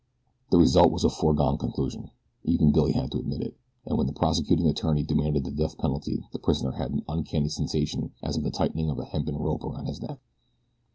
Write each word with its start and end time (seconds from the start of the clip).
The 0.49 0.57
result 0.57 0.91
was 0.91 1.03
a 1.03 1.09
foregone 1.11 1.59
conclusion. 1.59 2.09
Even 2.43 2.71
Billy 2.71 2.93
had 2.93 3.11
to 3.11 3.19
admit 3.19 3.41
it, 3.43 3.55
and 3.85 3.99
when 3.99 4.07
the 4.07 4.13
prosecuting 4.13 4.65
attorney 4.67 5.03
demanded 5.03 5.43
the 5.43 5.51
death 5.51 5.77
penalty 5.77 6.23
the 6.31 6.39
prisoner 6.39 6.71
had 6.71 6.89
an 6.89 7.05
uncanny 7.07 7.49
sensation 7.49 8.11
as 8.23 8.35
of 8.35 8.41
the 8.41 8.49
tightening 8.49 8.89
of 8.89 8.97
a 8.97 9.05
hempen 9.05 9.35
rope 9.37 9.61
about 9.63 9.85
his 9.85 10.01
neck. 10.01 10.17